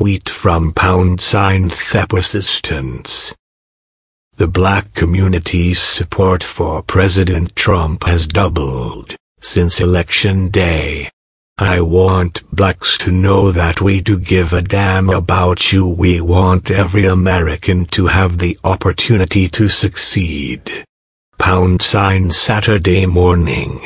[0.00, 3.34] tweet from pound sign ThePersistence.
[4.36, 11.10] The black community's support for President Trump has doubled since election day.
[11.58, 15.86] I want blacks to know that we do give a damn about you.
[15.86, 20.86] We want every American to have the opportunity to succeed.
[21.36, 23.80] Pound sign Saturday morning.